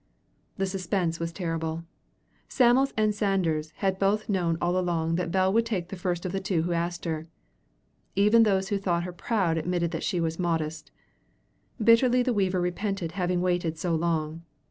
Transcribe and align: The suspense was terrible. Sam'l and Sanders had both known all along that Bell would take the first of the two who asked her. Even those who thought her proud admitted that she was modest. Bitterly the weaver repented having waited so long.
The 0.57 0.65
suspense 0.65 1.19
was 1.19 1.31
terrible. 1.31 1.83
Sam'l 2.49 2.87
and 2.97 3.13
Sanders 3.13 3.71
had 3.75 3.99
both 3.99 4.29
known 4.29 4.57
all 4.59 4.75
along 4.75 5.13
that 5.17 5.29
Bell 5.31 5.53
would 5.53 5.63
take 5.67 5.89
the 5.89 5.95
first 5.95 6.25
of 6.25 6.31
the 6.31 6.39
two 6.39 6.63
who 6.63 6.71
asked 6.73 7.05
her. 7.05 7.27
Even 8.15 8.41
those 8.41 8.69
who 8.69 8.79
thought 8.79 9.03
her 9.03 9.13
proud 9.13 9.59
admitted 9.59 9.91
that 9.91 10.01
she 10.03 10.19
was 10.19 10.39
modest. 10.39 10.89
Bitterly 11.79 12.23
the 12.23 12.33
weaver 12.33 12.59
repented 12.59 13.11
having 13.11 13.41
waited 13.41 13.77
so 13.77 13.93
long. 13.93 14.41